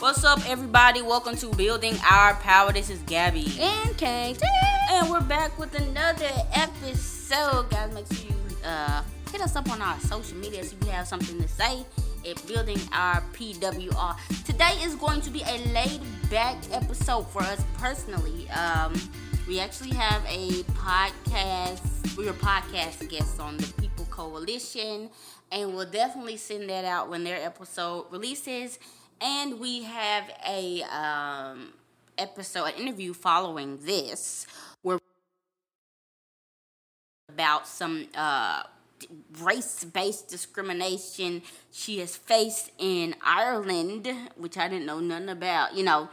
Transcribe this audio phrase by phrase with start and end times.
[0.00, 1.02] What's up, everybody?
[1.02, 2.72] Welcome to Building Our Power.
[2.72, 3.52] This is Gabby.
[3.58, 4.44] And KT.
[4.92, 7.68] And we're back with another episode.
[7.68, 11.08] Guys, make sure you uh, hit us up on our social media if you have
[11.08, 11.84] something to say
[12.30, 14.44] at Building Our PWR.
[14.44, 18.48] Today is going to be a laid back episode for us personally.
[18.50, 18.94] Um,
[19.48, 25.10] we actually have a podcast, we are podcast guests on the People Coalition,
[25.50, 28.78] and we'll definitely send that out when their episode releases
[29.20, 31.72] and we have a um,
[32.16, 34.46] episode, an interview following this,
[34.82, 34.98] where
[37.28, 38.62] about some uh,
[39.40, 45.74] race-based discrimination she has faced in Ireland, which I didn't know nothing about.
[45.74, 46.08] You know,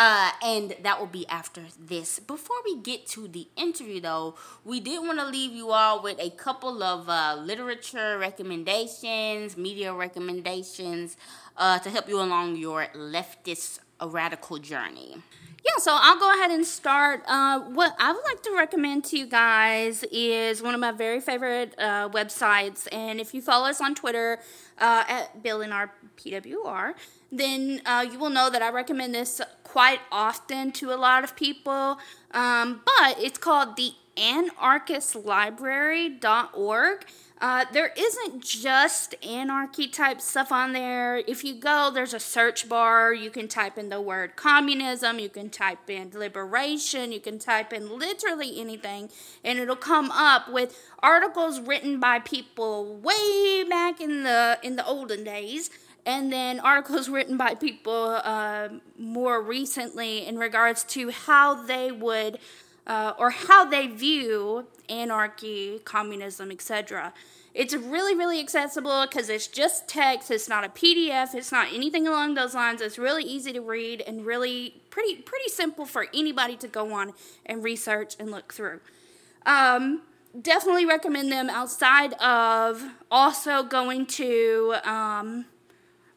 [0.00, 2.20] uh, and that will be after this.
[2.20, 6.18] Before we get to the interview, though, we did want to leave you all with
[6.18, 11.18] a couple of uh, literature recommendations, media recommendations
[11.58, 15.18] uh, to help you along your leftist radical journey.
[15.62, 17.22] Yeah, so I'll go ahead and start.
[17.26, 21.20] Uh, what I would like to recommend to you guys is one of my very
[21.20, 22.88] favorite uh, websites.
[22.90, 24.38] And if you follow us on Twitter
[24.78, 26.94] uh, at Building Our PWR,
[27.30, 31.36] then uh, you will know that I recommend this quite often to a lot of
[31.36, 32.00] people.
[32.32, 37.06] Um, but it's called the anarchistlibrary.org.
[37.40, 41.16] Uh, there isn't just anarchy type stuff on there.
[41.18, 43.14] If you go, there's a search bar.
[43.14, 47.72] You can type in the word communism, you can type in liberation, you can type
[47.72, 49.08] in literally anything,
[49.42, 54.84] and it'll come up with articles written by people way back in the in the
[54.84, 55.70] olden days
[56.06, 62.38] and then articles written by people uh, more recently in regards to how they would
[62.86, 67.12] uh, or how they view anarchy, communism, etc.
[67.52, 70.30] It's really, really accessible because it's just text.
[70.30, 71.34] It's not a PDF.
[71.34, 72.80] It's not anything along those lines.
[72.80, 77.12] It's really easy to read and really pretty, pretty simple for anybody to go on
[77.46, 78.80] and research and look through.
[79.46, 80.02] Um,
[80.40, 85.46] definitely recommend them outside of also going to um,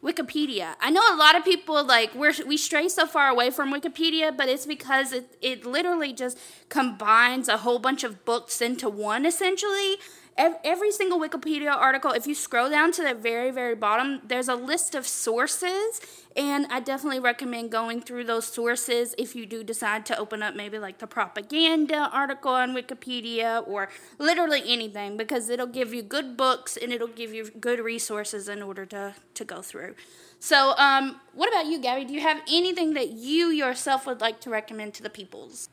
[0.04, 0.74] Wikipedia.
[0.80, 4.36] I know a lot of people like we we stray so far away from Wikipedia,
[4.36, 6.38] but it's because it it literally just
[6.68, 9.96] combines a whole bunch of books into one essentially.
[10.36, 14.56] Every single Wikipedia article, if you scroll down to the very, very bottom, there's a
[14.56, 16.00] list of sources
[16.36, 20.56] and I definitely recommend going through those sources if you do decide to open up
[20.56, 26.36] maybe like the propaganda article on Wikipedia or literally anything because it'll give you good
[26.36, 29.94] books and it'll give you good resources in order to, to go through.
[30.40, 32.04] So, um, what about you, Gabby?
[32.04, 35.68] Do you have anything that you yourself would like to recommend to the peoples?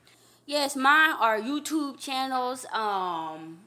[0.46, 2.66] Yes, mine are YouTube channels.
[2.72, 3.58] Um,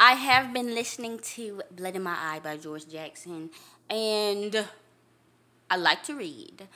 [0.00, 3.50] I have been listening to Blood in My Eye by George Jackson,
[3.90, 4.64] and
[5.68, 6.68] I like to read,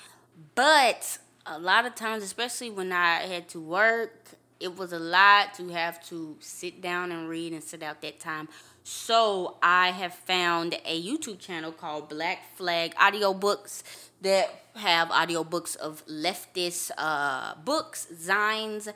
[0.56, 5.54] but a lot of times, especially when I had to work, it was a lot
[5.54, 8.48] to have to sit down and read and sit out that time.
[8.82, 13.84] So I have found a YouTube channel called Black Flag Audiobooks
[14.22, 18.92] that have audiobooks of leftist uh, books, zines,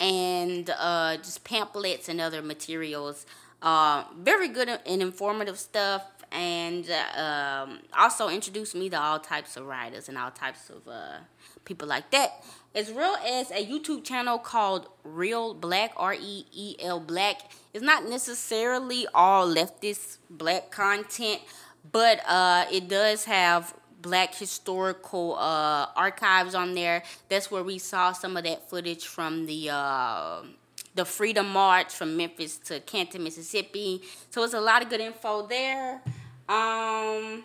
[0.00, 3.24] and uh, just pamphlets and other materials.
[3.60, 9.66] Uh, very good and informative stuff and um, also introduced me to all types of
[9.66, 11.18] writers and all types of uh,
[11.64, 16.76] people like that, as well as a YouTube channel called Reel Black, R E E
[16.80, 17.40] L Black.
[17.72, 21.40] It's not necessarily all leftist black content,
[21.90, 27.02] but uh, it does have black historical uh, archives on there.
[27.28, 30.42] That's where we saw some of that footage from the uh,
[30.98, 34.02] the Freedom March from Memphis to Canton, Mississippi.
[34.30, 36.02] So it's a lot of good info there.
[36.48, 37.44] Um,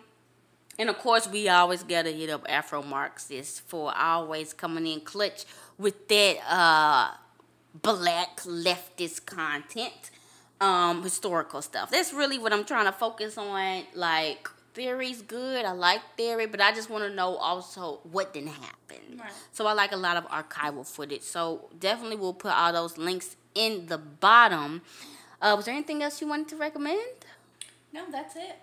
[0.76, 5.44] and of course, we always gotta hit up Afro Marxists for always coming in clutch
[5.78, 7.14] with that uh,
[7.80, 10.10] black leftist content,
[10.60, 11.92] um, historical stuff.
[11.92, 13.84] That's really what I'm trying to focus on.
[13.94, 15.64] Like theory's good.
[15.64, 19.20] I like theory, but I just want to know also what didn't happen.
[19.20, 19.30] Right.
[19.52, 21.22] So I like a lot of archival footage.
[21.22, 24.82] So definitely we'll put all those links in the bottom.
[25.40, 27.00] Uh, was there anything else you wanted to recommend?
[27.92, 28.58] No, that's it.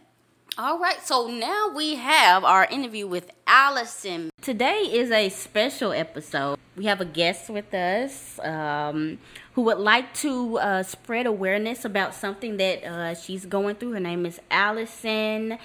[0.57, 4.31] All right, so now we have our interview with Alison.
[4.41, 6.59] Today is a special episode.
[6.75, 9.19] We have a guest with us um,
[9.53, 13.93] who would like to uh, spread awareness about something that uh, she's going through.
[13.93, 15.57] Her name is Alison,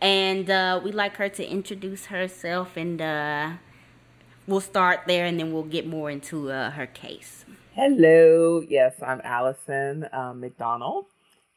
[0.00, 3.50] and uh, we'd like her to introduce herself, and uh,
[4.48, 7.41] we'll start there, and then we'll get more into uh, her case.
[7.74, 11.06] Hello, yes, I'm Alison um, McDonnell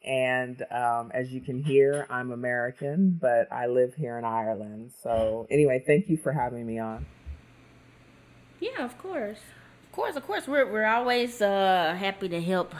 [0.02, 4.92] And um, as you can hear, I'm American, but I live here in Ireland.
[5.02, 7.04] So, anyway, thank you for having me on.
[8.60, 9.40] Yeah, of course.
[9.84, 10.48] Of course, of course.
[10.48, 12.74] We're, we're always uh, happy to help.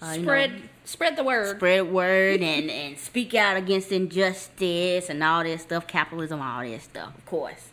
[0.00, 1.56] Uh, spread you know, spread the word.
[1.56, 6.84] Spread word and, and speak out against injustice and all this stuff, capitalism, all this
[6.84, 7.70] stuff, of course.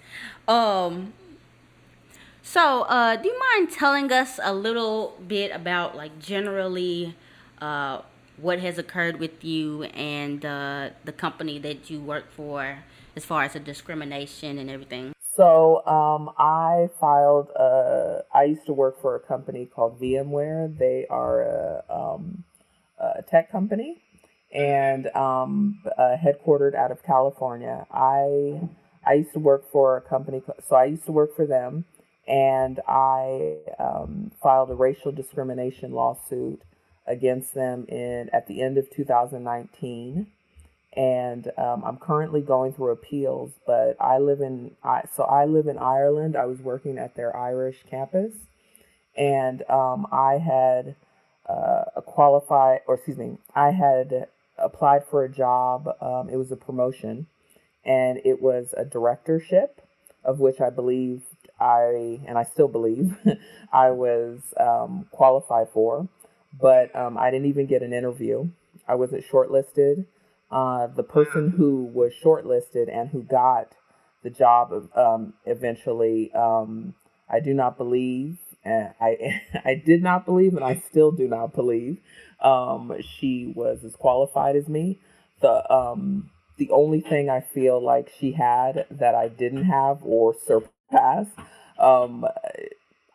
[0.47, 1.13] Um,
[2.49, 7.15] so, uh, do you mind telling us a little bit about, like, generally,
[7.61, 8.01] uh,
[8.37, 12.79] what has occurred with you and uh, the company that you work for
[13.15, 15.13] as far as the discrimination and everything?
[15.35, 17.49] So um, I filed.
[17.49, 20.75] A, I used to work for a company called VMware.
[20.75, 22.43] They are a, um,
[22.97, 24.01] a tech company
[24.51, 27.85] and um, uh, headquartered out of California.
[27.91, 28.59] I
[29.05, 31.85] I used to work for a company, so I used to work for them,
[32.29, 36.61] and I um, filed a racial discrimination lawsuit
[37.07, 40.27] against them in at the end of 2019
[40.93, 43.51] and um, I'm currently going through appeals.
[43.65, 46.35] But I live in I so I live in Ireland.
[46.35, 48.33] I was working at their Irish campus,
[49.15, 50.95] and um, I had
[51.47, 54.27] uh, a qualified, or excuse me, I had
[54.57, 55.87] applied for a job.
[56.01, 57.27] Um, it was a promotion,
[57.85, 59.81] and it was a directorship,
[60.23, 61.23] of which I believe
[61.59, 63.15] I and I still believe
[63.73, 66.07] I was um, qualified for
[66.57, 68.49] but um, I didn't even get an interview.
[68.87, 70.05] I wasn't shortlisted.
[70.51, 73.73] Uh, the person who was shortlisted and who got
[74.23, 76.95] the job um, eventually, um,
[77.29, 81.53] I do not believe, and I I did not believe, and I still do not
[81.53, 81.99] believe
[82.41, 84.99] um, she was as qualified as me.
[85.41, 90.33] The um, the only thing I feel like she had that I didn't have or
[90.33, 90.73] surpassed
[91.77, 92.25] um,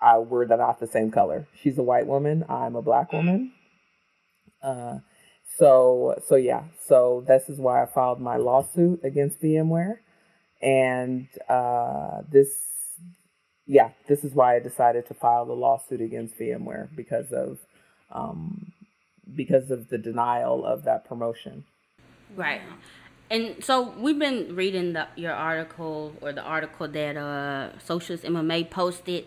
[0.00, 1.46] I we're not the same color.
[1.60, 2.44] She's a white woman.
[2.48, 3.52] I'm a black woman.
[4.62, 4.98] Uh,
[5.58, 6.64] so so yeah.
[6.86, 9.98] So this is why I filed my lawsuit against VMware,
[10.60, 12.48] and uh, this
[13.66, 17.58] yeah this is why I decided to file the lawsuit against VMware because of
[18.10, 18.72] um,
[19.34, 21.64] because of the denial of that promotion.
[22.36, 22.60] Right.
[23.34, 28.70] And so we've been reading the, your article or the article that uh, Socialist MMA
[28.70, 29.26] posted.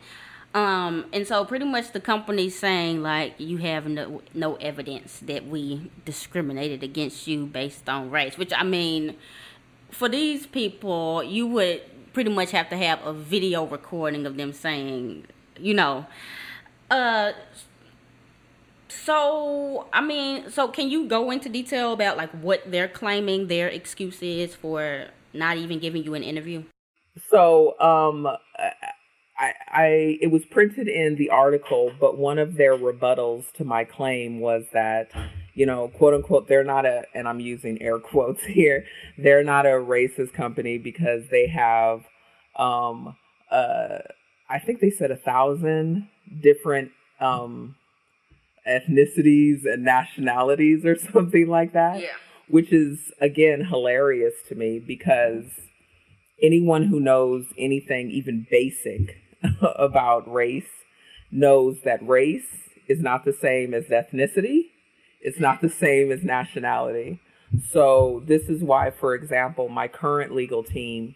[0.53, 5.45] Um, and so pretty much the company's saying like you have no no evidence that
[5.47, 9.17] we discriminated against you based on race, which I mean,
[9.91, 11.81] for these people, you would
[12.13, 15.25] pretty much have to have a video recording of them saying,
[15.59, 16.05] you know,
[16.89, 17.33] uh.
[19.03, 23.67] So I mean, so can you go into detail about like what they're claiming their
[23.67, 26.63] excuse is for not even giving you an interview?
[27.29, 28.27] So um
[29.37, 29.85] I, I
[30.21, 34.65] it was printed in the article, but one of their rebuttals to my claim was
[34.73, 35.11] that,
[35.53, 38.85] you know, quote unquote, they're not a, and I'm using air quotes here,
[39.17, 42.01] they're not a racist company because they have,
[42.57, 43.15] um,
[43.51, 43.99] uh,
[44.49, 46.07] I think they said a thousand
[46.41, 47.75] different um,
[48.67, 52.01] ethnicities and nationalities or something like that.
[52.01, 52.09] Yeah.
[52.47, 55.45] Which is again hilarious to me because
[56.41, 59.17] anyone who knows anything even basic
[59.61, 60.69] about race
[61.31, 64.67] knows that race is not the same as ethnicity,
[65.21, 67.19] it's not the same as nationality.
[67.71, 71.15] So, this is why, for example, my current legal team,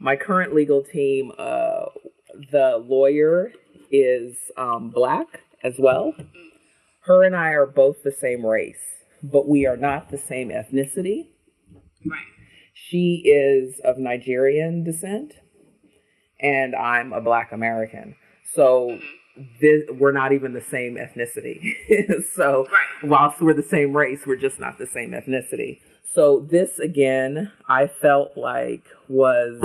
[0.00, 1.86] my current legal team, uh,
[2.50, 3.52] the lawyer
[3.90, 6.14] is um, black as well.
[7.04, 11.28] Her and I are both the same race, but we are not the same ethnicity.
[12.06, 12.20] Right.
[12.72, 15.34] She is of Nigerian descent
[16.40, 18.16] and I'm a black American.
[18.52, 18.98] So
[19.60, 21.74] this, we're not even the same ethnicity.
[22.34, 23.10] so right.
[23.10, 25.80] whilst we're the same race, we're just not the same ethnicity.
[26.12, 29.60] So this again, I felt like was,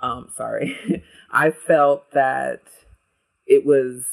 [0.00, 2.62] um, sorry, I felt that
[3.46, 4.04] it was,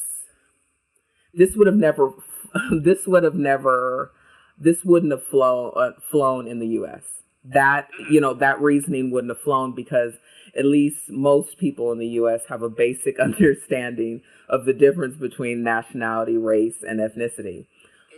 [1.33, 2.11] this would have never,
[2.71, 4.11] this would have never,
[4.57, 7.03] this wouldn't have flown, uh, flown in the U.S.
[7.43, 10.13] That, you know, that reasoning wouldn't have flown because
[10.57, 15.63] at least most people in the US have a basic understanding of the difference between
[15.63, 17.65] nationality, race, and ethnicity.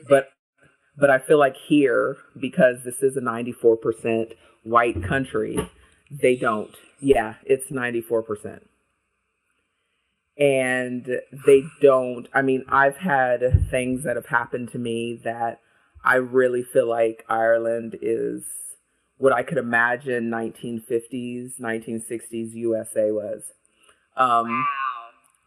[0.09, 0.29] But
[0.97, 5.57] but I feel like here, because this is a 94% white country,
[6.09, 6.73] they don't.
[7.01, 8.61] Yeah, it's 94%.
[10.37, 12.27] And they don't.
[12.33, 15.61] I mean, I've had things that have happened to me that
[16.03, 18.43] I really feel like Ireland is
[19.17, 23.43] what I could imagine 1950s, 1960s USA was.
[24.17, 24.65] Um, wow.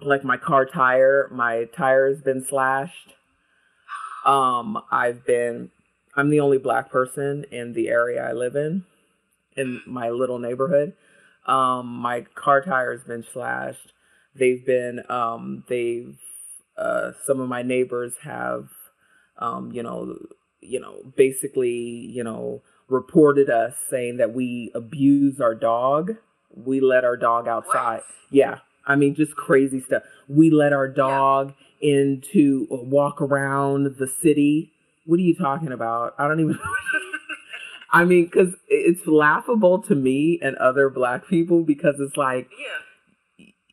[0.00, 3.14] Like my car tire, my tire has been slashed.
[4.24, 5.70] Um, I've been,
[6.16, 8.84] I'm the only black person in the area I live in,
[9.56, 10.94] in my little neighborhood.
[11.46, 13.92] Um, my car tire's been slashed.
[14.38, 16.16] They've been, um, they've,
[16.76, 18.68] uh, some of my neighbors have,
[19.38, 20.16] um, you know,
[20.60, 26.16] you know, basically, you know, reported us saying that we abuse our dog.
[26.54, 27.96] We let our dog outside.
[27.96, 28.04] What?
[28.30, 28.58] Yeah.
[28.86, 30.02] I mean, just crazy stuff.
[30.28, 34.72] We let our dog into walk around the city.
[35.04, 36.14] What are you talking about?
[36.18, 36.58] I don't even.
[37.90, 42.66] I mean, because it's laughable to me and other black people because it's like, Yeah.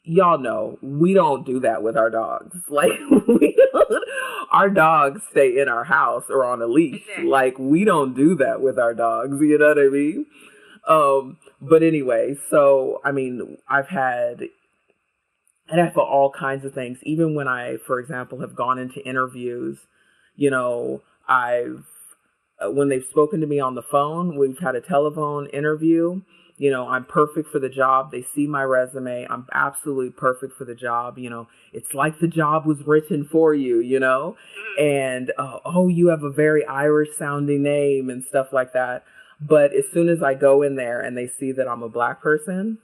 [0.06, 2.56] Y'all know we don't do that with our dogs.
[2.70, 2.92] Like
[3.28, 4.04] we don't,
[4.52, 7.02] our dogs stay in our house or on a leash.
[7.02, 7.26] Exactly.
[7.26, 9.38] Like we don't do that with our dogs.
[9.42, 10.26] You know what I mean?
[10.88, 14.42] Um, but anyway, so I mean, I've had
[15.70, 17.00] and I for all kinds of things.
[17.04, 19.80] Even when I, for example, have gone into interviews,
[20.36, 21.86] you know, I've
[22.60, 26.22] uh, when they've spoken to me on the phone, we've had a telephone interview.
[26.58, 28.12] You know, I'm perfect for the job.
[28.12, 29.28] They see my resume.
[29.30, 31.18] I'm absolutely perfect for the job.
[31.18, 34.38] You know, it's like the job was written for you, you know?
[34.80, 39.04] And, uh, oh, you have a very Irish sounding name and stuff like that.
[39.42, 42.22] But as soon as I go in there and they see that I'm a black
[42.22, 42.78] person,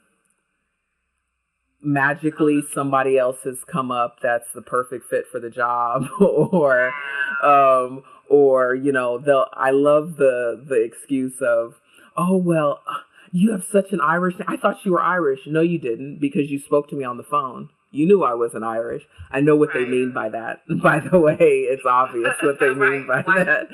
[1.82, 6.94] magically somebody else has come up that's the perfect fit for the job or
[7.42, 11.74] um or you know they'll i love the the excuse of
[12.16, 12.84] oh well
[13.32, 15.42] you have such an irish i thought you were irish.
[15.48, 17.70] No you didn't because you spoke to me on the phone.
[17.92, 19.04] You knew i wasn't irish.
[19.32, 20.62] I know what they mean by that.
[20.82, 21.36] By the way
[21.72, 23.46] it's obvious what they mean by Right, right.
[23.46, 23.68] that.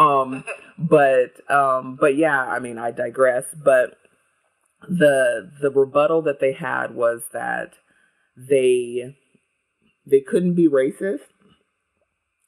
[0.00, 0.44] Um
[0.78, 3.44] but um but yeah i mean i digress.
[3.64, 3.96] But
[4.88, 7.72] the the rebuttal that they had was that
[8.36, 9.16] they
[10.06, 11.26] they couldn't be racist.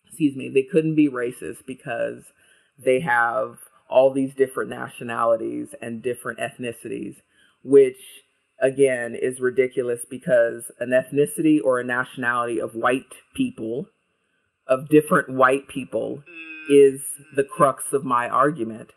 [0.07, 2.25] Excuse me they couldn't be racist because
[2.79, 7.17] they have all these different nationalities and different ethnicities
[7.65, 7.99] which
[8.61, 13.87] again is ridiculous because an ethnicity or a nationality of white people
[14.67, 16.23] of different white people
[16.69, 17.01] is
[17.35, 18.91] the crux of my argument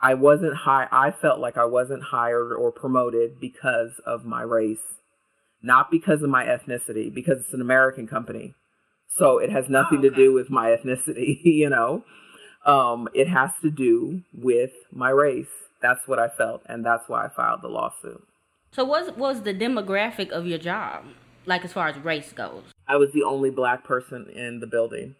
[0.00, 0.86] I wasn't high.
[0.92, 4.78] I felt like I wasn't hired or promoted because of my race,
[5.62, 8.54] not because of my ethnicity, because it's an American company.
[9.16, 10.22] So it has nothing to oh, okay.
[10.22, 12.04] do with my ethnicity, you know.
[12.68, 15.46] Um, it has to do with my race.
[15.80, 18.22] That's what I felt, and that's why I filed the lawsuit.
[18.72, 21.04] So what was the demographic of your job?
[21.46, 22.64] Like as far as race goes?
[22.86, 25.14] I was the only black person in the building.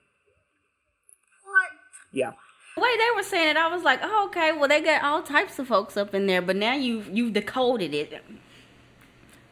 [1.45, 1.71] What?
[2.13, 2.33] Yeah.
[2.77, 5.23] The way they were saying it, I was like, oh, okay, well, they got all
[5.23, 8.23] types of folks up in there, but now you've you've decoded it,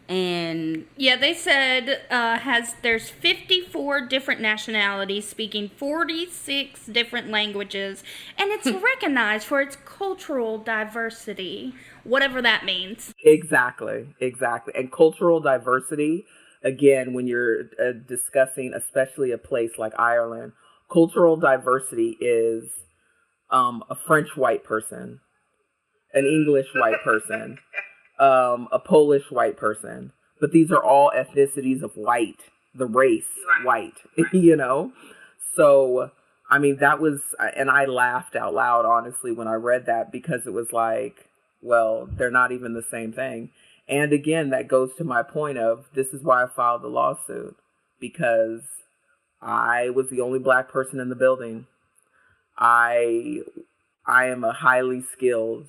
[0.08, 8.04] and Yeah, they said uh, has there's 54 different nationalities speaking 46 different languages,
[8.38, 13.12] and it's recognized for its cultural diversity, whatever that means.
[13.24, 14.72] Exactly, exactly.
[14.76, 16.24] And cultural diversity,
[16.62, 20.52] again, when you're uh, discussing, especially a place like Ireland,
[20.92, 22.70] cultural diversity is
[23.50, 25.20] um, a French white person,
[26.12, 27.58] an English white person,
[28.18, 30.12] um, a Polish white person.
[30.40, 32.40] But these are all ethnicities of white,
[32.74, 33.24] the race
[33.64, 33.98] white,
[34.32, 34.92] you know?
[35.54, 36.10] So,
[36.50, 37.20] I mean, that was,
[37.56, 41.28] and I laughed out loud, honestly, when I read that because it was like,
[41.62, 43.50] well, they're not even the same thing.
[43.88, 47.56] And again, that goes to my point of this is why I filed the lawsuit
[48.00, 48.62] because
[49.40, 51.66] I was the only black person in the building.
[52.58, 53.40] I
[54.06, 55.66] I am a highly skilled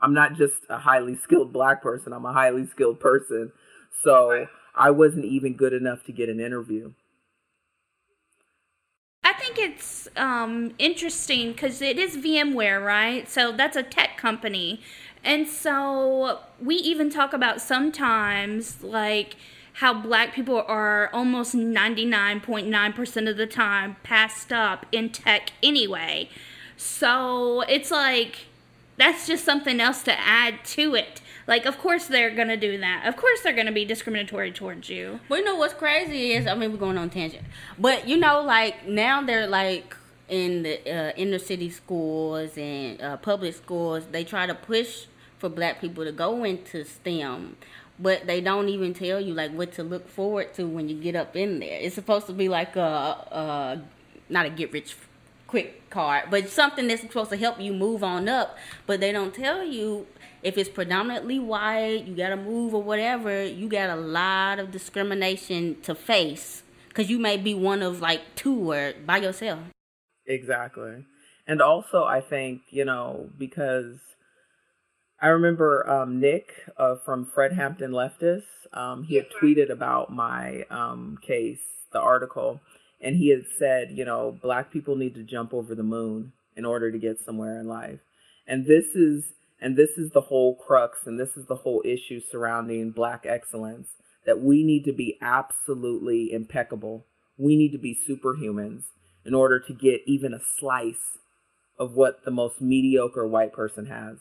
[0.00, 3.52] I'm not just a highly skilled black person, I'm a highly skilled person.
[4.02, 6.92] So I wasn't even good enough to get an interview.
[9.24, 13.28] I think it's um, interesting because it is VMware, right?
[13.28, 14.80] So that's a tech company.
[15.24, 19.36] And so we even talk about sometimes like
[19.74, 26.28] how black people are almost 99.9% of the time passed up in tech anyway.
[26.76, 28.47] So it's like
[28.98, 31.20] that's just something else to add to it.
[31.46, 33.06] Like, of course they're gonna do that.
[33.06, 35.20] Of course they're gonna be discriminatory towards you.
[35.28, 37.44] But you know what's crazy is, I mean, we're going on tangent.
[37.78, 39.96] But you know, like now they're like
[40.28, 45.06] in the uh, inner city schools and uh, public schools, they try to push
[45.38, 47.56] for black people to go into STEM,
[47.98, 51.16] but they don't even tell you like what to look forward to when you get
[51.16, 51.78] up in there.
[51.80, 53.82] It's supposed to be like a, a
[54.28, 54.96] not a get rich
[55.46, 58.56] quick card, but something that's supposed to help you move on up.
[58.86, 60.06] But they don't tell you
[60.42, 63.44] if it's predominantly white, you gotta move or whatever.
[63.44, 68.22] You got a lot of discrimination to face because you may be one of like
[68.34, 69.60] two or by yourself.
[70.26, 71.04] Exactly.
[71.46, 73.96] And also, I think, you know, because
[75.20, 78.42] I remember um, Nick uh, from Fred Hampton Leftist,
[78.72, 81.60] um, he had tweeted about my um, case,
[81.92, 82.60] the article,
[83.00, 86.64] and he had said, you know, black people need to jump over the moon in
[86.64, 88.00] order to get somewhere in life.
[88.46, 89.24] And this is
[89.60, 93.88] and this is the whole crux and this is the whole issue surrounding black excellence
[94.26, 97.06] that we need to be absolutely impeccable.
[97.36, 98.82] We need to be superhumans
[99.24, 101.18] in order to get even a slice
[101.78, 104.18] of what the most mediocre white person has.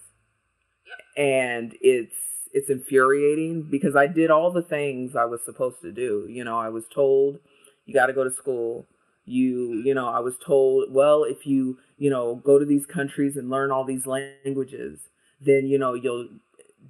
[1.15, 2.13] And it's
[2.53, 6.25] it's infuriating because I did all the things I was supposed to do.
[6.29, 7.39] You know, I was told
[7.88, 8.86] you got to go to school.
[9.25, 13.36] You, you know, I was told, well, if you, you know, go to these countries
[13.36, 15.00] and learn all these languages,
[15.41, 16.29] then you know you'll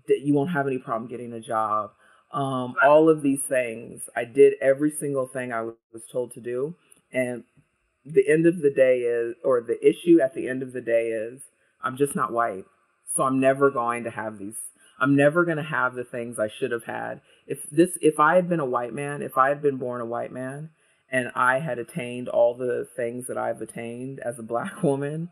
[0.08, 1.92] you won't have any problem getting a job.
[2.32, 6.76] Um, all of these things, I did every single thing I was told to do,
[7.12, 7.44] and
[8.06, 11.08] the end of the day is, or the issue at the end of the day
[11.08, 11.42] is,
[11.82, 12.66] I'm just not white,
[13.16, 14.56] so I'm never going to have these.
[15.00, 17.22] I'm never going to have the things I should have had.
[17.46, 20.06] If this, if I had been a white man, if I had been born a
[20.06, 20.70] white man,
[21.12, 25.30] and I had attained all the things that I've attained as a black woman,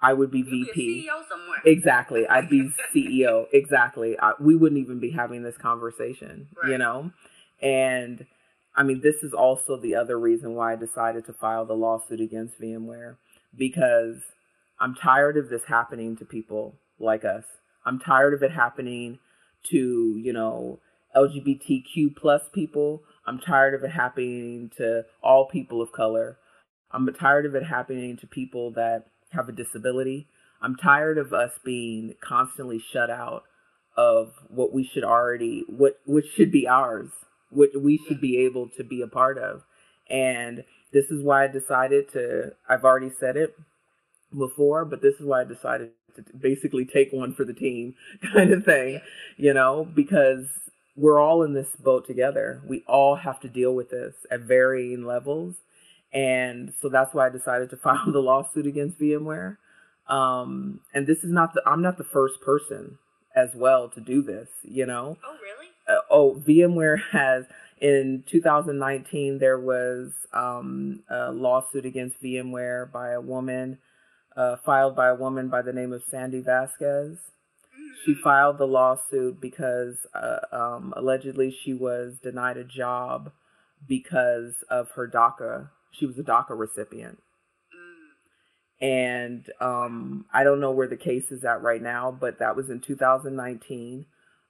[0.00, 0.72] I would be You'd VP.
[0.74, 1.58] Be CEO somewhere.
[1.64, 2.26] Exactly.
[2.26, 3.46] I'd be CEO.
[3.52, 4.16] Exactly.
[4.20, 6.70] I, we wouldn't even be having this conversation, Right.
[6.72, 7.10] you know?
[7.60, 8.24] And
[8.76, 12.20] I mean, this is also the other reason why I decided to file the lawsuit
[12.20, 13.16] against VMware
[13.56, 14.16] because
[14.78, 17.44] I'm tired of this happening to people like us.
[17.84, 19.18] I'm tired of it happening
[19.70, 19.76] to,
[20.22, 20.78] you know,
[21.16, 23.02] LGBTQ plus people.
[23.28, 26.38] I'm tired of it happening to all people of color.
[26.90, 30.26] I'm tired of it happening to people that have a disability.
[30.62, 33.44] I'm tired of us being constantly shut out
[33.96, 37.10] of what we should already what which should be ours,
[37.50, 39.62] what we should be able to be a part of.
[40.08, 43.54] And this is why I decided to I've already said it
[44.36, 47.94] before, but this is why I decided to basically take one for the team
[48.32, 49.00] kind of thing,
[49.36, 50.46] you know, because
[50.98, 52.60] we're all in this boat together.
[52.66, 55.54] We all have to deal with this at varying levels.
[56.12, 59.56] And so that's why I decided to file the lawsuit against VMware.
[60.08, 62.98] Um, and this is not the, I'm not the first person
[63.36, 65.16] as well to do this, you know?
[65.24, 65.68] Oh, really?
[65.88, 67.44] uh, oh, VMware has
[67.80, 73.78] in 2019 there was um, a lawsuit against VMware by a woman,
[74.36, 77.18] uh, filed by a woman by the name of Sandy Vasquez.
[78.04, 83.32] She filed the lawsuit because uh, um, allegedly she was denied a job
[83.86, 85.70] because of her DACA.
[85.90, 87.18] She was a DACA recipient.
[88.80, 92.70] And um, I don't know where the case is at right now, but that was
[92.70, 94.06] in 2019.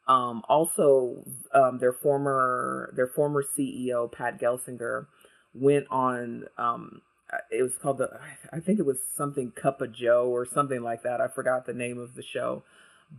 [0.06, 5.06] Um, also, um, their former their former CEO Pat Gelsinger
[5.54, 6.44] went on.
[6.56, 7.02] Um,
[7.50, 8.18] it was called the
[8.52, 11.20] I think it was something Cup of Joe or something like that.
[11.20, 12.64] I forgot the name of the show,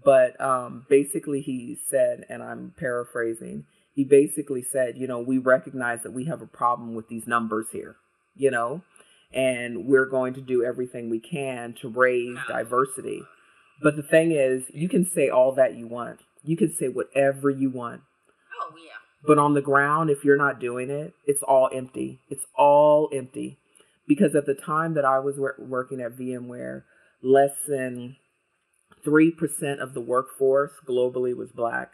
[0.04, 3.66] but um, basically he said, and I'm paraphrasing.
[3.94, 7.68] He basically said, you know, we recognize that we have a problem with these numbers
[7.72, 7.96] here,
[8.36, 8.82] you know,
[9.34, 13.24] and we're going to do everything we can to raise diversity.
[13.82, 16.20] But the thing is, you can say all that you want.
[16.44, 18.02] You can say whatever you want.
[18.62, 18.92] Oh, yeah.
[19.26, 22.20] But on the ground, if you're not doing it, it's all empty.
[22.30, 23.58] It's all empty.
[24.08, 26.84] Because at the time that I was wor- working at VMware,
[27.22, 28.16] less than
[29.06, 31.94] 3% of the workforce globally was black.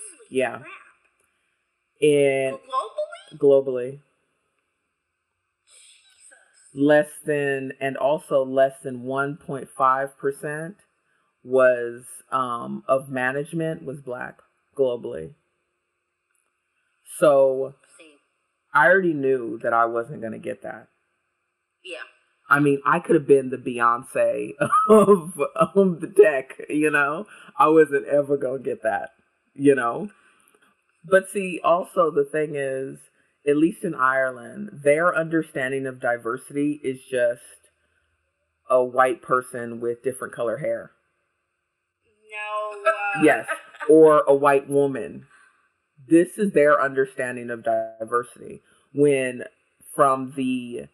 [0.00, 0.62] Holy Yeah.
[2.00, 3.38] And Globally?
[3.38, 3.90] globally,
[5.66, 6.74] Jesus.
[6.74, 10.74] less than, and also less than 1.5%
[11.44, 14.38] was, um, of management was black
[14.76, 15.34] globally.
[17.18, 18.14] So See,
[18.72, 20.88] I already knew that I wasn't going to get that.
[21.84, 21.98] yeah.
[22.48, 24.52] I mean, I could have been the Beyonce
[24.88, 27.26] of, of the deck, you know?
[27.58, 29.10] I wasn't ever going to get that,
[29.54, 30.08] you know?
[31.04, 32.98] But see, also the thing is,
[33.46, 37.42] at least in Ireland, their understanding of diversity is just
[38.70, 40.92] a white person with different color hair.
[42.30, 42.90] No.
[42.90, 43.46] Uh, Yes.
[43.88, 45.26] Or a white woman.
[46.06, 48.62] This is their understanding of diversity.
[48.94, 49.44] When
[49.94, 50.88] from the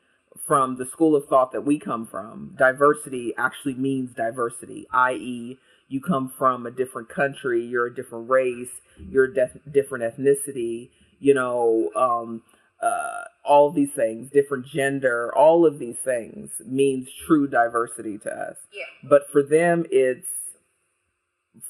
[0.47, 6.01] from the school of thought that we come from, diversity actually means diversity, i.e., you
[6.01, 11.35] come from a different country, you're a different race, you're a def- different ethnicity, you
[11.35, 12.43] know, um,
[12.83, 18.57] uh, all these things, different gender, all of these things means true diversity to us.
[18.73, 19.09] Yeah.
[19.09, 20.27] But for them, it's,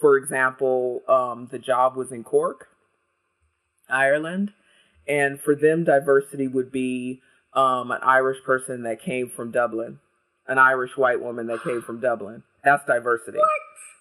[0.01, 2.69] for example, um, the job was in Cork,
[3.89, 4.53] Ireland,
[5.07, 7.21] and for them, diversity would be
[7.55, 10.01] um, an Irish person that came from Dublin,
[10.47, 12.43] an Irish white woman that came from Dublin.
[12.65, 13.39] That's diversity.
[13.39, 13.49] What?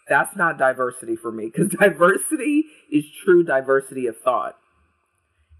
[0.10, 4.58] That's not diversity for me because diversity is true diversity of thought.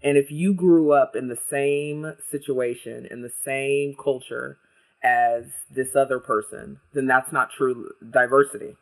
[0.02, 4.58] And if you grew up in the same situation, in the same culture
[5.02, 8.76] as this other person, then that's not true diversity.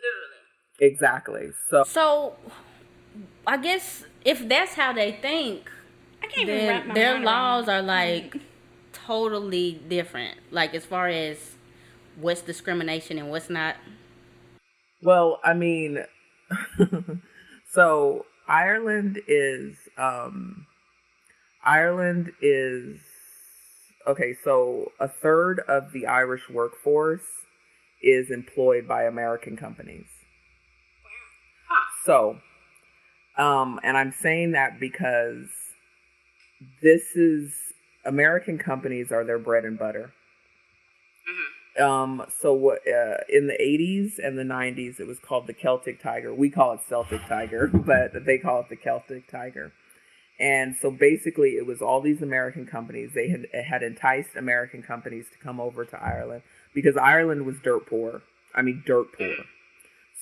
[0.00, 0.80] Literally.
[0.80, 1.50] Exactly.
[1.68, 2.36] So, So,
[3.46, 5.70] I guess if that's how they think,
[6.24, 8.36] I can't even wrap my their mind laws around are like
[8.92, 10.38] totally different.
[10.50, 11.56] Like as far as
[12.16, 13.76] what's discrimination and what's not.
[15.02, 16.04] well, I mean,
[17.70, 20.66] so Ireland is, um,
[21.62, 23.00] Ireland is,
[24.06, 27.26] okay, so a third of the Irish workforce
[28.02, 30.06] is employed by American companies.
[32.04, 32.38] So,
[33.38, 35.48] um, and I'm saying that because
[36.82, 37.54] this is
[38.04, 40.12] American companies are their bread and butter.
[41.80, 46.00] Um, so what, uh, in the 80s and the 90s, it was called the Celtic
[46.00, 46.32] Tiger.
[46.32, 49.72] We call it Celtic Tiger, but they call it the Celtic Tiger.
[50.38, 53.12] And so basically, it was all these American companies.
[53.14, 56.42] They had had enticed American companies to come over to Ireland
[56.74, 58.22] because Ireland was dirt poor.
[58.52, 59.36] I mean, dirt poor.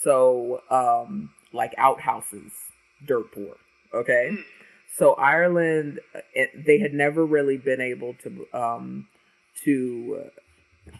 [0.02, 2.52] So, um, like outhouses,
[3.06, 3.56] dirt poor.
[3.94, 4.36] Okay.
[4.98, 6.00] So Ireland,
[6.34, 9.08] it, they had never really been able to, um,
[9.64, 10.24] to,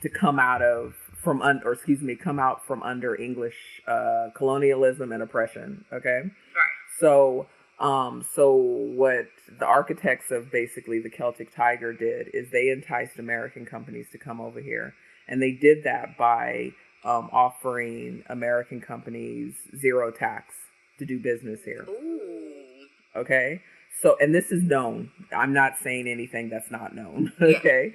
[0.01, 4.29] to come out of from un, or excuse me, come out from under English uh,
[4.35, 5.85] colonialism and oppression.
[5.93, 6.23] Okay.
[6.23, 6.77] Right.
[6.99, 7.47] So,
[7.79, 9.27] um, so what
[9.59, 14.41] the architects of basically the Celtic Tiger did is they enticed American companies to come
[14.41, 14.95] over here,
[15.29, 16.73] and they did that by
[17.05, 20.55] um, offering American companies zero tax
[20.99, 21.87] to do business here.
[21.89, 22.87] Ooh.
[23.15, 23.61] Okay,
[24.01, 25.11] so and this is known.
[25.37, 27.33] I'm not saying anything that's not known.
[27.43, 27.95] Okay.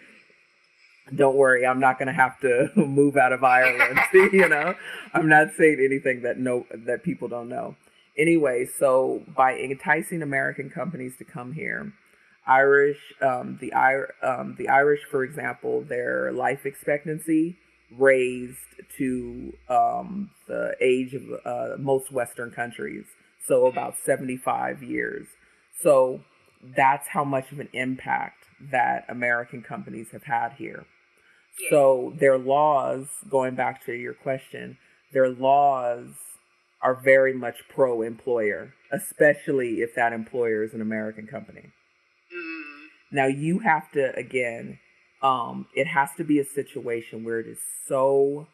[1.16, 3.98] Don't worry, I'm not gonna have to move out of Ireland.
[4.14, 4.76] you know,
[5.14, 7.78] I'm not saying anything that no that people don't know
[8.18, 11.94] anyway, so by enticing American companies to come here,
[12.46, 13.72] Irish, um, the
[14.24, 17.58] um, the Irish, for example, their life expectancy
[17.98, 18.58] raised
[18.98, 23.06] to um, the age of uh, most Western countries,
[23.46, 25.28] so about seventy five years.
[25.82, 26.22] So
[26.76, 30.86] that's how much of an impact that American companies have had here.
[31.70, 34.78] So their laws, going back to your question,
[35.12, 36.10] their laws
[36.82, 41.72] are very much pro employer, especially if that employer is an American company.
[42.36, 42.86] Mm.
[43.12, 44.80] Now you have to again,
[45.24, 48.48] um, it has to be a situation where it is so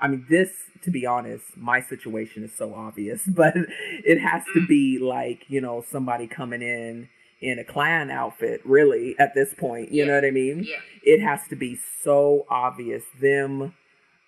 [0.00, 0.50] I mean this
[0.82, 4.68] to be honest, my situation is so obvious, but it has to mm.
[4.68, 7.08] be like, you know, somebody coming in
[7.40, 9.92] in a Klan outfit, really, at this point.
[9.92, 10.64] You know what I mean?
[10.64, 10.76] Yeah.
[11.02, 13.02] It has to be so obvious.
[13.20, 13.74] Them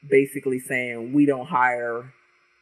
[0.09, 2.13] basically saying we don't hire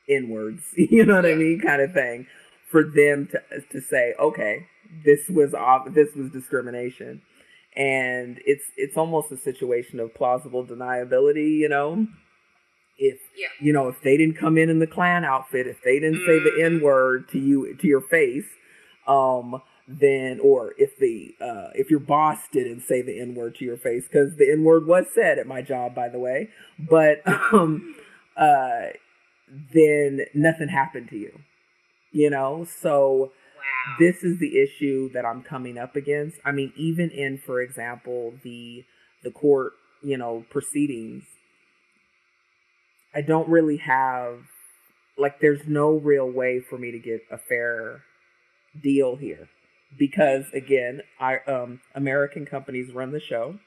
[0.09, 2.27] inwards, you know what I mean, kind of thing,
[2.71, 4.67] for them to to say, okay,
[5.05, 7.23] this was ob- this was discrimination,
[7.77, 12.07] and it's it's almost a situation of plausible deniability, you know.
[13.01, 13.49] If Yeah.
[13.61, 16.39] you know if they didn't come in in the Klan outfit, if they didn't say
[16.39, 16.65] the Mhm.
[16.77, 18.47] n word to you to your face,
[19.09, 23.65] um, then or if the uh, if your boss didn't say the n word to
[23.65, 27.23] your face, because the n word was said at my job, by the way, but
[27.53, 27.95] um,
[28.37, 28.89] uh,
[29.75, 31.41] then nothing happened to you,
[32.13, 32.65] you know.
[32.65, 33.97] So Wow.
[33.99, 36.39] this is the issue that I'm coming up against.
[36.45, 38.85] I mean, even in, for example, the
[39.23, 41.25] the court, you know, proceedings,
[43.15, 44.41] I don't really have
[45.19, 48.03] like there's no real way for me to get a fair
[48.81, 49.49] deal here
[49.99, 53.59] because again, I um American companies run the show.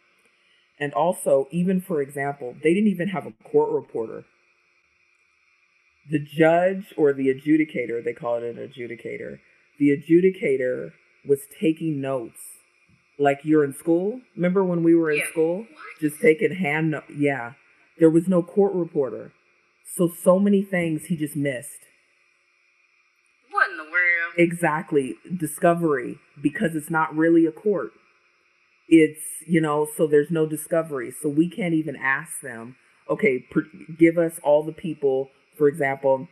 [0.79, 4.25] And also, even for example, they didn't even have a court reporter.
[6.10, 9.39] The judge or the adjudicator, they call it an adjudicator,
[9.79, 10.91] the adjudicator
[11.25, 12.39] was taking notes
[13.19, 14.19] like you're in school.
[14.36, 15.29] Remember when we were in Yeah.
[15.29, 15.58] school?
[15.60, 15.67] What?
[16.01, 17.53] Just taking hand no- yeah.
[17.99, 19.32] There was no court reporter.
[19.95, 21.88] So so many things he just missed.
[23.51, 24.34] What in the world?
[24.38, 25.15] Exactly.
[25.36, 27.91] Discovery because it's not really a court.
[28.89, 31.13] It's, you know, so there's no discovery.
[31.21, 32.75] So we can't even ask them,
[33.10, 33.62] okay, pr-
[33.97, 36.27] give us all the people, for example,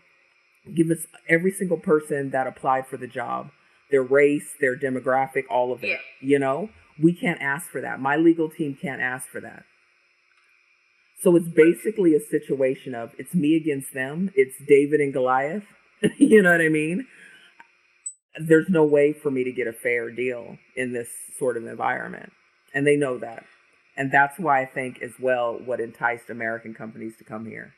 [0.76, 3.52] give us every single person that applied for the job,
[3.90, 5.90] their race, their demographic, all of it.
[5.90, 5.98] Yeah.
[6.22, 6.70] You know,
[7.02, 8.00] we can't ask for that.
[8.00, 9.64] My legal team can't ask for that.
[11.22, 14.32] So it's basically a situation of it's me against them.
[14.36, 15.64] It's David and Goliath.
[16.18, 17.08] you know what I mean?
[18.40, 22.32] There's no way for me to get a fair deal in this sort of environment.
[22.74, 23.44] And they know that.
[23.96, 27.74] And that's why I think as well what enticed American companies to come here.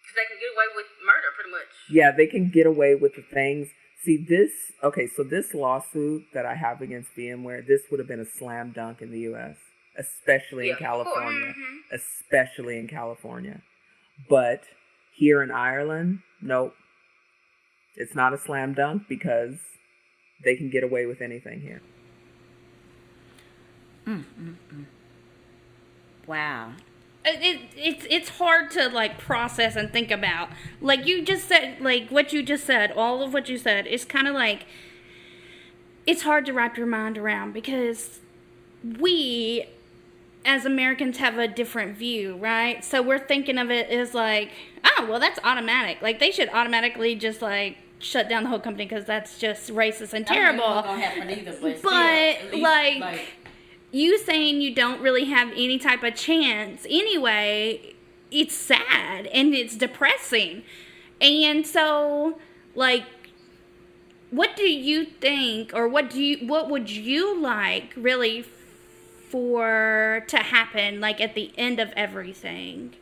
[0.00, 1.68] Because they can get away with murder pretty much.
[1.90, 3.68] Yeah, they can get away with the things.
[4.04, 8.20] See, this, okay, so this lawsuit that I have against VMware, this would have been
[8.20, 9.56] a slam dunk in the US,
[9.96, 11.14] especially Yeah, in of course.
[11.14, 11.54] California.
[11.56, 11.78] Mhm.
[11.92, 13.62] Especially in California.
[14.28, 14.64] But
[15.14, 16.74] here in Ireland, nope.
[17.96, 19.56] It's not a slam dunk because
[20.44, 21.82] they can get away with anything here.
[24.06, 24.84] Mm, mm, mm.
[26.26, 26.72] Wow.
[27.24, 30.48] It, it, it's it's hard to like process and think about.
[30.80, 34.04] Like you just said, like what you just said, all of what you said is
[34.06, 34.64] kind of like
[36.06, 38.20] it's hard to wrap your mind around because
[38.98, 39.66] we
[40.44, 42.84] as Americans have a different view, right?
[42.84, 44.50] So we're thinking of it as like,
[44.84, 46.00] oh, well, that's automatic.
[46.00, 50.14] Like they should automatically just like shut down the whole company because that's just racist
[50.14, 50.82] and terrible.
[51.82, 53.28] But, like,
[53.92, 57.94] you saying you don't really have any type of chance anyway,
[58.30, 60.62] it's sad and it's depressing.
[61.20, 62.38] And so,
[62.74, 63.04] like,
[64.30, 68.46] what do you think, or what do you, what would you like really
[69.30, 72.94] for to happen, like at the end of everything?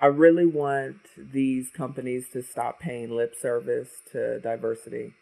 [0.00, 5.12] I really want these companies to stop paying lip service to diversity.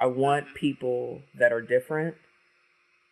[0.00, 2.14] I want people that are different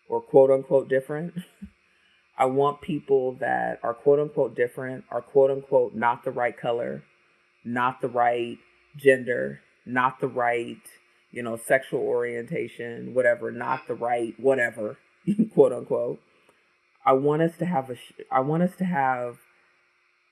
[0.08, 1.34] or quote unquote different.
[2.38, 7.02] I want people that are quote unquote different, are quote unquote not the right color,
[7.64, 8.58] not the right
[8.96, 10.80] gender, not the right,
[11.30, 14.98] you know, sexual orientation, whatever, not the right whatever,
[15.54, 16.20] quote unquote.
[17.04, 19.36] I want us to have a sh- I want us to have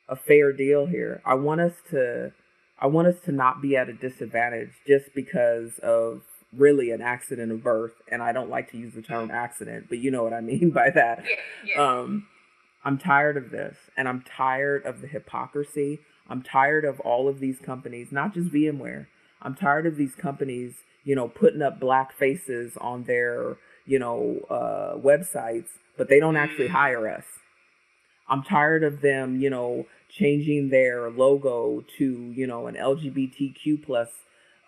[0.08, 1.22] a fair deal here.
[1.24, 2.32] I want us to
[2.80, 6.22] I want us to not be at a disadvantage just because of
[6.56, 9.98] really an accident of birth and I don't like to use the term accident, but
[9.98, 11.24] you know what I mean by that.
[11.64, 12.26] Yeah, Um
[12.84, 16.00] I'm tired of this and I'm tired of the hypocrisy.
[16.28, 19.06] I'm tired of all of these companies, not just VMware.
[19.42, 24.40] I'm tired of these companies, you know, putting up black faces on their, you know,
[24.50, 27.24] uh, websites, but they don't actually hire us.
[28.28, 34.08] I'm tired of them, you know, changing their logo to, you know, an LGBTQ plus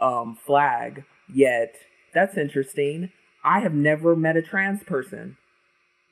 [0.00, 1.04] um, flag.
[1.32, 1.74] Yet,
[2.12, 3.10] that's interesting.
[3.44, 5.36] I have never met a trans person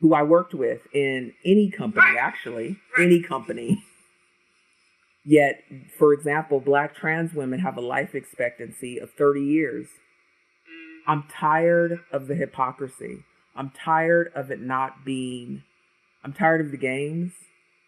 [0.00, 3.82] who I worked with in any company, actually, any company.
[5.24, 5.62] Yet,
[5.98, 9.86] for example, black trans women have a life expectancy of 30 years.
[11.06, 13.24] I'm tired of the hypocrisy.
[13.56, 15.62] I'm tired of it not being,
[16.24, 17.32] I'm tired of the games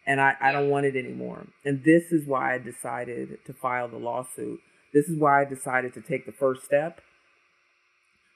[0.05, 1.47] and I, I don't want it anymore.
[1.65, 4.59] And this is why I decided to file the lawsuit.
[4.93, 7.01] This is why I decided to take the first step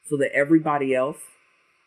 [0.09, 1.17] so that everybody else,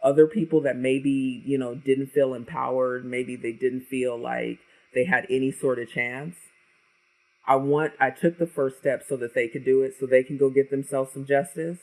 [0.03, 4.59] other people that maybe, you know, didn't feel empowered, maybe they didn't feel like
[4.95, 6.37] they had any sort of chance.
[7.47, 10.23] I want, I took the first step so that they could do it, so they
[10.23, 11.79] can go get themselves some justice.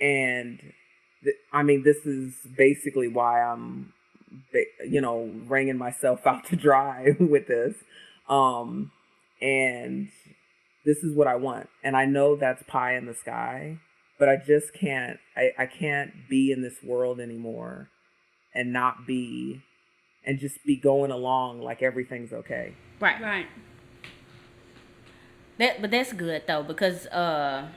[0.00, 0.60] And
[1.22, 3.92] th- I mean, this is basically why I'm,
[4.86, 7.74] you know, wringing myself out to dry with this.
[8.28, 8.90] Um,
[9.40, 10.08] and
[10.84, 11.68] this is what I want.
[11.82, 13.78] And I know that's pie in the sky,
[14.18, 17.88] but I just can't, I, I can't be in this world anymore
[18.54, 19.62] and not be,
[20.24, 22.74] and just be going along like everything's okay.
[23.00, 23.20] Right.
[23.20, 23.46] Right.
[25.58, 27.68] That, but that's good though because uh,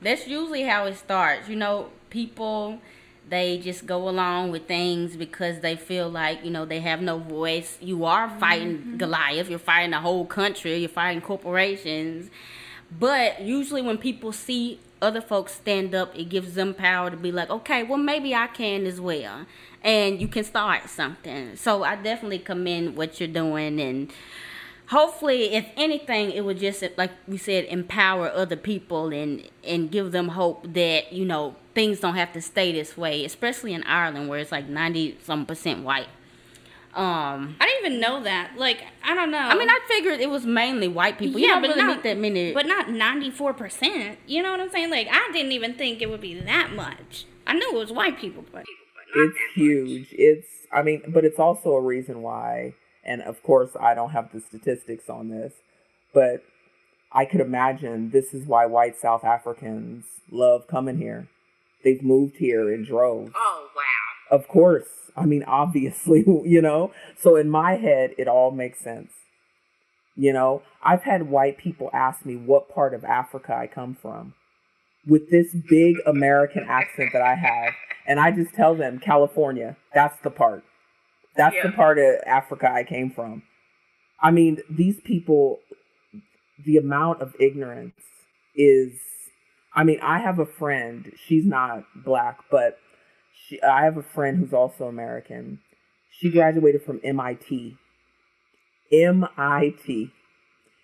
[0.00, 1.48] that's usually how it starts.
[1.48, 2.80] You know, people
[3.28, 7.18] they just go along with things because they feel like you know they have no
[7.18, 7.76] voice.
[7.80, 8.38] You are mm-hmm.
[8.38, 9.50] fighting Goliath.
[9.50, 10.76] You're fighting the whole country.
[10.76, 12.30] You're fighting corporations.
[12.98, 17.32] But usually when people see other folks stand up, it gives them power to be
[17.32, 19.44] like, okay, well maybe I can as well,
[19.82, 21.56] and you can start something.
[21.56, 24.12] So I definitely commend what you're doing and
[24.88, 30.12] hopefully if anything it would just like we said empower other people and and give
[30.12, 34.28] them hope that you know things don't have to stay this way especially in ireland
[34.28, 36.08] where it's like 90 some percent white
[36.94, 38.52] um I didn't even know that.
[38.56, 39.36] Like, I don't know.
[39.36, 41.96] i mean i figured it was mainly white people you yeah, don't but really not
[41.96, 44.18] meet that many But not ninety four percent.
[44.26, 44.90] You know what I'm saying?
[44.90, 47.26] Like, I didn't even think it would be that much.
[47.46, 48.64] I knew it was white people, but
[49.14, 50.08] it's huge.
[50.12, 52.72] It's I mean, but it's also a reason why
[53.06, 55.54] and of course I don't have the statistics on this,
[56.12, 56.42] but
[57.12, 61.28] I could imagine this is why white South Africans love coming here.
[61.84, 63.32] They've moved here in droves.
[63.34, 64.88] oh wow Of course.
[65.16, 66.92] I mean, obviously, you know.
[67.18, 69.12] So in my head, it all makes sense.
[70.16, 74.34] You know, I've had white people ask me what part of Africa I come from
[75.06, 77.74] with this big American accent that I have.
[78.06, 79.76] And I just tell them California.
[79.94, 80.64] That's the part.
[81.36, 81.66] That's Yeah.
[81.68, 83.42] the part of Africa I came from.
[84.20, 85.60] I mean, these people,
[86.64, 88.00] the amount of ignorance
[88.54, 88.92] is.
[89.74, 91.12] I mean, I have a friend.
[91.26, 92.78] She's not black, but
[93.34, 95.60] she, I have a friend who's also American.
[96.10, 97.76] She graduated from MIT.
[98.90, 100.10] MIT.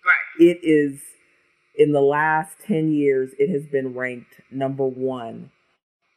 [0.05, 0.15] Right.
[0.39, 1.01] It is
[1.75, 5.51] in the last 10 years, it has been ranked number one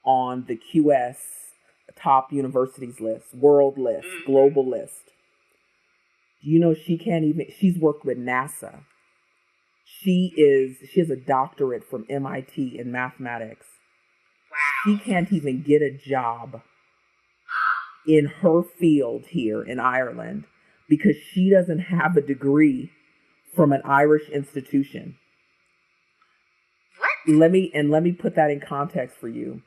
[0.05, 1.16] on the QS
[1.99, 4.27] top universities list, world list, Mhm.
[4.27, 5.13] global list.
[6.41, 8.85] You know, she can't even, she's worked with NASA.
[9.85, 13.67] She is, she has a doctorate from MIT in mathematics.
[14.51, 14.57] Wow.
[14.85, 16.63] She can't even get a job
[18.07, 20.45] in her field here in Ireland
[20.89, 22.91] because she doesn't have a degree
[23.55, 25.17] from an Irish institution.
[26.99, 27.35] What?
[27.37, 29.63] Let me and let me put that in context for you.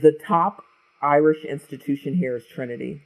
[0.00, 0.62] The top
[1.06, 3.02] Irish institution here is Trinity.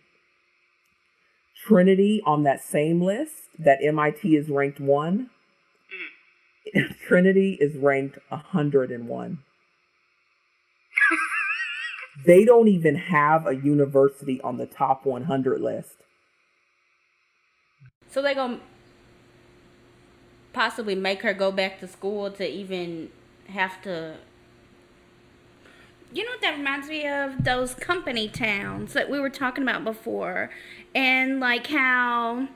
[1.67, 5.29] Trinity on that same list that MIT is ranked 1,
[6.75, 6.97] mm.
[7.07, 9.39] Trinity is ranked 101.
[12.27, 15.97] they don't even have a university on the top 100 list.
[18.09, 18.61] So they gonna
[20.53, 23.11] possibly make her go back to school to even
[23.49, 24.17] have to.
[26.13, 27.45] You know what that reminds me of?
[27.45, 30.51] Those company towns that we were talking about before.
[30.95, 32.49] And like how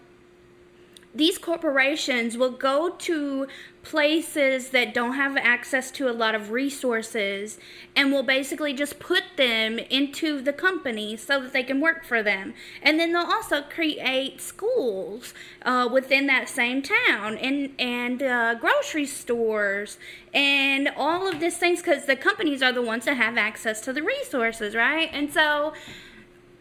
[1.14, 3.46] these corporations will go to
[3.83, 7.59] places that don't have access to a lot of resources
[7.94, 12.22] and will basically just put them into the company so that they can work for
[12.22, 12.55] them.
[12.83, 19.07] And then they'll also create schools uh, within that same town and, and uh, grocery
[19.07, 19.98] stores
[20.33, 23.92] and all of these things because the companies are the ones that have access to
[23.92, 25.11] the resources, right?
[25.12, 25.74] And so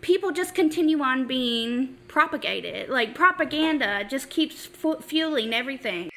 [0.04, 2.90] people just continue on being propagated.
[2.90, 6.10] Like propaganda just keeps fu- fueling everything.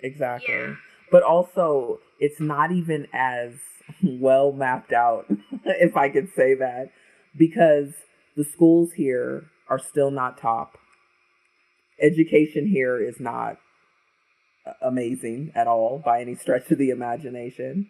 [0.00, 0.54] Exactly.
[0.54, 0.74] Yeah.
[1.10, 3.52] But also, it's not even as
[4.02, 5.26] well mapped out,
[5.64, 6.90] if I could say that,
[7.36, 7.92] because
[8.36, 10.78] the schools here are still not top.
[12.00, 13.58] Education here is not
[14.80, 17.88] amazing at all by any stretch of the imagination.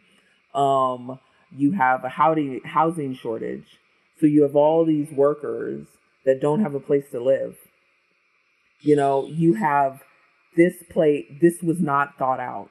[0.55, 1.19] Um,
[1.55, 3.79] you have a housing housing shortage,
[4.19, 5.87] so you have all these workers
[6.25, 7.57] that don't have a place to live.
[8.81, 10.03] You know, you have
[10.57, 12.69] this plate this was not thought out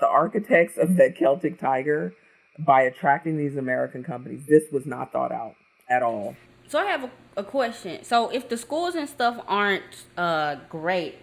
[0.00, 2.12] the architects of the celtic tiger
[2.58, 5.54] by attracting these american companies this was not thought out
[5.88, 6.36] at all
[6.68, 8.02] So I have a, a question.
[8.04, 11.16] So if the schools and stuff aren't uh, great,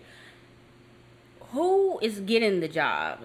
[1.51, 3.19] who is getting the job?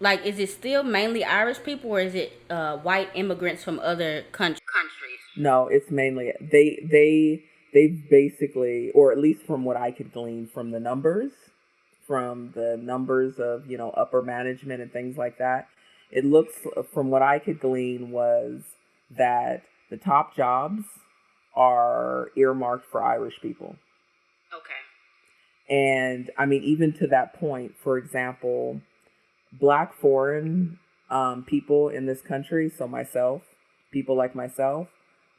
[0.00, 4.24] Like, is it still mainly Irish people, or is it uh, white immigrants from other
[4.32, 4.60] countries?
[5.36, 10.46] No it's mainly they they they basically or at least from what i could glean
[10.46, 11.32] from the numbers
[12.06, 15.68] from the numbers of you know upper management and things like that
[16.10, 16.54] it looks
[16.92, 18.60] from what i could glean was
[19.10, 20.84] that the top jobs
[21.54, 23.76] are earmarked for irish people
[24.54, 24.74] Okay.
[25.68, 28.80] And I mean, even to that point, for example,
[29.52, 30.78] black foreign
[31.10, 33.42] um, people in this country, so myself,
[33.92, 34.88] people like myself,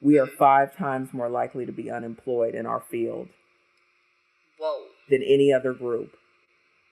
[0.03, 3.29] we are five times more likely to be unemployed in our field
[4.59, 4.83] Whoa.
[5.09, 6.11] than any other group.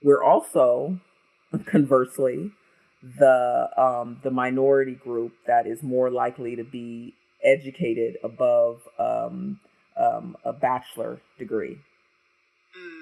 [0.04, 1.00] We're also,
[1.65, 2.52] conversely,
[3.19, 9.60] the um, the minority group that is more likely to be educated above um,
[9.97, 11.78] um, a bachelor degree.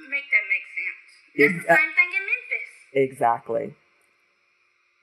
[0.09, 1.35] Make that make sense.
[1.35, 3.11] It's It's the the Ex- same thing in Memphis.
[3.11, 3.75] Exactly.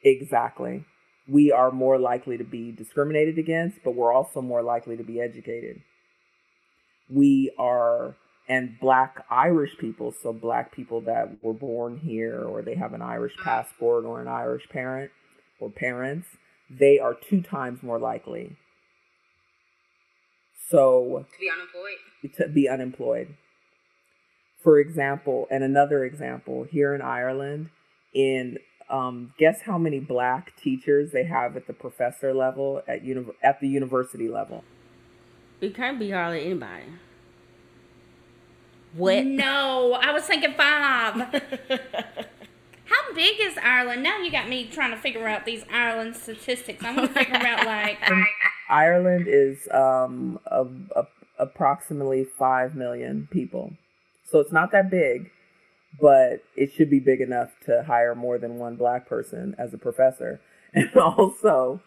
[0.04, 0.84] Exactly.
[1.28, 5.20] We are more likely to be discriminated against, but we're also more likely to be
[5.20, 5.82] educated.
[7.08, 8.14] We are,
[8.48, 13.02] and black Irish people, so black people that were born here or they have an
[13.02, 15.10] Irish passport or an Irish parent
[15.60, 16.28] or parents,
[16.70, 18.56] they are two times more likely.
[20.68, 22.36] So, To be unemployed.
[22.36, 23.34] to be unemployed.
[24.62, 27.70] For example, and another example, here in Ireland,
[28.12, 28.58] in
[28.88, 33.60] um, guess how many black teachers they have at the professor level at uni- at
[33.60, 34.64] the university level?
[35.60, 36.84] It can't be hardly anybody.
[38.94, 39.24] What?
[39.26, 41.14] No, I was thinking five.
[42.86, 44.02] How big is Ireland?
[44.02, 46.82] Now you got me trying to figure out these Ireland statistics.
[46.84, 47.98] I'm gonna figure out like
[48.70, 51.06] Ireland is um, a, a,
[51.38, 53.72] approximately five million people,
[54.24, 55.30] so it's not that big,
[56.00, 59.78] but it should be big enough to hire more than one black person as a
[59.78, 60.40] professor,
[60.74, 61.80] and also,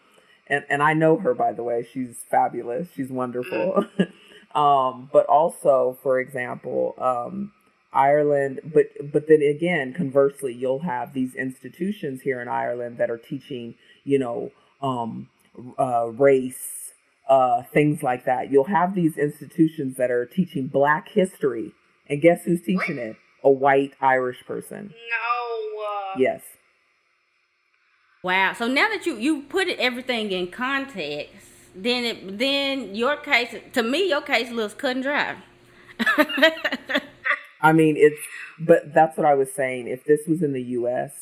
[0.46, 1.86] and and I know her by the way.
[1.92, 2.88] She's fabulous.
[2.94, 3.84] She's wonderful.
[4.54, 7.52] um, but also, for example, um,
[7.92, 8.60] Ireland.
[8.64, 13.74] But but then again, conversely, you'll have these institutions here in Ireland that are teaching,
[14.04, 14.50] you know,
[14.82, 15.28] um,
[15.78, 16.92] uh, race,
[17.28, 18.50] uh, things like that.
[18.50, 21.72] You'll have these institutions that are teaching Black history,
[22.08, 23.16] and guess who's teaching it?
[23.42, 24.92] A white Irish person.
[24.92, 25.82] No.
[25.82, 26.14] Uh...
[26.18, 26.42] Yes.
[28.22, 28.52] Wow.
[28.52, 33.82] So now that you you put everything in context, then it then your case to
[33.82, 35.36] me your case looks cut and dry.
[37.62, 38.20] I mean, it's
[38.58, 39.88] but that's what I was saying.
[39.88, 41.12] If this was in the U.S.,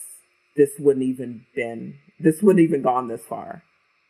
[0.57, 3.62] this wouldn't even been this wouldn't even gone this far.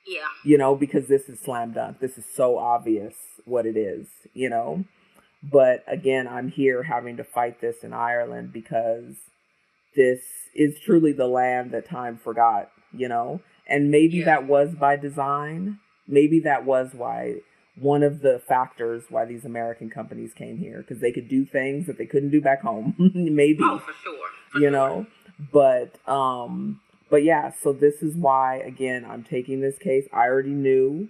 [0.07, 0.21] Yeah.
[0.45, 2.01] You know, because this is slam dunk.
[2.01, 4.07] This is so obvious what it is.
[4.33, 4.85] You know,
[5.43, 9.15] but again, I'm here having to fight this in Ireland because
[9.97, 10.21] this
[10.55, 13.41] is truly the land that time forgot you know?
[13.67, 14.27] And maybe yeah.
[14.27, 15.79] that was by design.
[16.07, 17.37] Maybe that was why
[17.79, 21.87] one of the factors why these American companies came here because they could do things
[21.87, 22.95] that they couldn't do back home.
[23.15, 23.61] maybe.
[23.63, 24.29] Oh, for sure.
[24.51, 24.71] For you sure.
[24.71, 25.07] know,
[25.53, 26.81] but um
[27.11, 30.07] but yeah, so this is why again I'm taking this case.
[30.13, 31.09] I already knew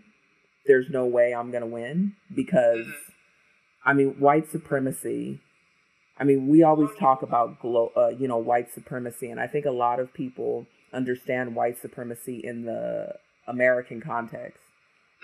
[0.66, 3.12] there's no way I'm going to win because mm-hmm.
[3.84, 5.40] I mean, white supremacy
[6.18, 9.66] I mean, we always talk about glo- uh, you know, white supremacy and I think
[9.66, 13.14] a lot of people understand white supremacy in the
[13.46, 14.58] American context.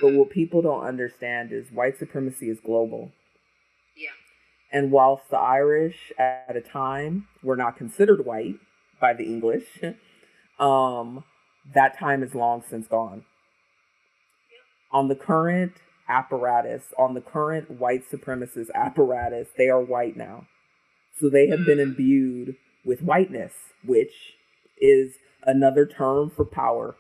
[0.01, 3.13] But what people don't understand is white supremacy is global.
[3.97, 4.11] Yeah.
[4.73, 8.57] And whilst the Irish at a time were not considered white
[9.01, 9.67] by the English,
[10.59, 11.25] um,
[11.75, 13.25] that time is long since gone.
[14.51, 14.99] Yeah.
[14.99, 15.75] On the current
[16.09, 20.47] apparatus, on the current white supremacist apparatus, they are white now.
[21.19, 21.83] So they have been mm.
[21.83, 23.53] imbued with whiteness,
[23.85, 24.35] which
[24.81, 26.97] is another term for power.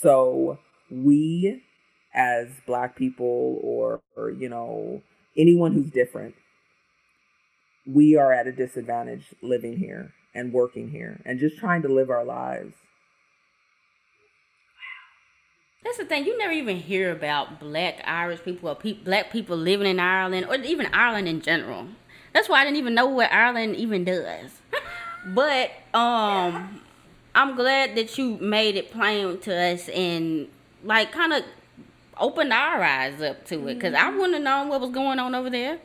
[0.00, 0.58] So
[0.90, 1.62] we
[2.14, 5.02] as black people or, or you know
[5.36, 6.34] anyone who's different
[7.86, 12.10] we are at a disadvantage living here and working here and just trying to live
[12.10, 12.74] our lives
[15.88, 19.56] that's the thing you never even hear about black irish people or pe- black people
[19.56, 21.86] living in ireland or even ireland in general
[22.32, 24.60] that's why i didn't even know what ireland even does
[25.26, 26.80] but um
[27.38, 30.48] I'm glad that you made it plain to us and
[30.82, 31.44] like kind of
[32.18, 35.36] opened our eyes up to it because I wouldn't have known what was going on
[35.36, 35.78] over there.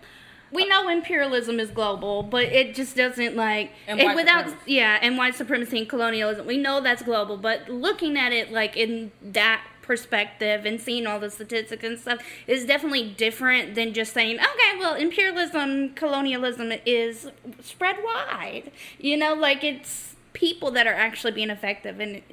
[0.52, 4.74] We know imperialism is global, but it just doesn't like it, without supremacy.
[4.74, 6.48] yeah, and white supremacy and colonialism.
[6.48, 11.20] We know that's global, but looking at it like in that perspective and seeing all
[11.20, 17.30] the statistics and stuff is definitely different than just saying, okay, well, imperialism, colonialism is
[17.62, 18.72] spread wide.
[18.98, 22.24] You know, like it's people that are actually being effective in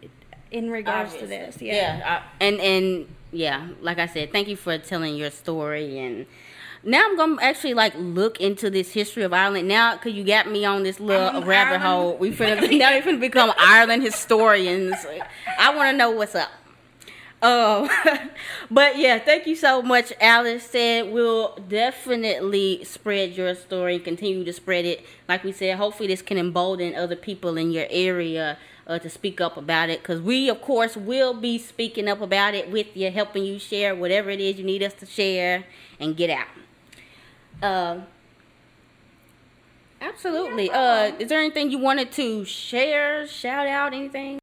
[0.51, 1.37] in regards Obviously.
[1.37, 1.61] to this.
[1.63, 1.99] Yeah.
[1.99, 2.23] Yeah.
[2.41, 6.27] and and yeah, like I said, thank you for telling your story and
[6.83, 10.51] now I'm gonna actually like look into this history of Ireland now because you got
[10.51, 11.83] me on this little rabbit Ireland.
[11.83, 12.17] hole.
[12.17, 14.95] We finna now we finna become Ireland historians.
[15.59, 16.51] I want to know what's up.
[17.43, 17.89] Um,
[18.71, 20.65] but yeah, thank you so much, Alice.
[20.65, 25.05] Said we'll definitely spread your story, and continue to spread it.
[25.29, 29.41] Like we said, hopefully this can embolden other people in your area uh, to speak
[29.41, 30.03] up about it.
[30.03, 33.95] Because we, of course, will be speaking up about it with you, helping you share
[33.95, 35.65] whatever it is you need us to share
[35.99, 36.49] and get out.
[37.63, 38.01] Uh,
[40.01, 40.71] absolutely.
[40.71, 44.40] Uh, is there anything you wanted to share, shout out, anything?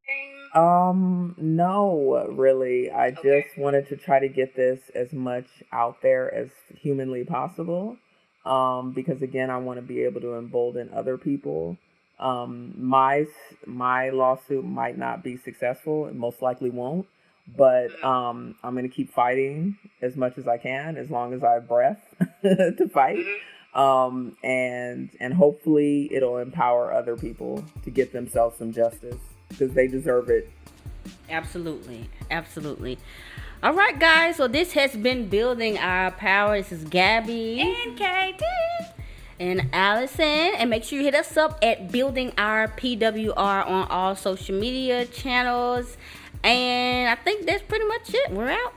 [0.57, 2.89] Um, no, really.
[2.89, 3.43] I okay.
[3.45, 7.97] just wanted to try to get this as much out there as humanly possible.
[8.43, 11.77] Um, because again, I want to be able to embolden other people.
[12.19, 13.27] Um, my
[13.67, 17.05] my lawsuit might not be successful, it most likely won't.
[17.55, 18.03] But mm.
[18.03, 21.67] um, I'm gonna keep fighting as much as I can, as long as I have
[21.67, 22.01] breath
[22.41, 23.17] to fight.
[23.17, 23.79] Mm-hmm.
[23.79, 29.19] Um, and and hopefully it'll empower other people to get themselves some justice
[29.49, 30.51] because they deserve it.
[31.29, 32.97] Absolutely, absolutely.
[33.63, 34.35] All right, guys.
[34.35, 36.57] So this has been building our power.
[36.57, 38.45] This is Gabby and Katie
[39.39, 40.25] and Alison.
[40.25, 45.05] And make sure you hit us up at building our PWR on all social media
[45.05, 45.97] channels.
[46.43, 48.31] And I think that's pretty much it.
[48.31, 48.73] We're out.